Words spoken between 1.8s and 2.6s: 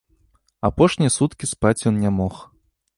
ён не мог.